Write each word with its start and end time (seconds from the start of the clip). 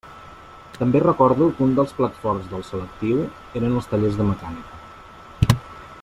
També 0.77 1.01
recordo 1.03 1.49
que 1.57 1.63
un 1.65 1.75
dels 1.79 1.93
plats 1.99 2.23
forts 2.23 2.49
del 2.53 2.65
selectiu 2.71 3.21
eren 3.61 3.77
els 3.81 3.91
tallers 3.93 4.21
de 4.23 4.29
mecànica. 4.31 5.59